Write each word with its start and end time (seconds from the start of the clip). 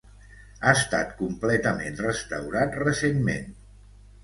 Ha 0.63 0.71
estat 0.79 1.11
completament 1.19 2.01
restaurat 2.07 2.81
recentment. 2.87 3.57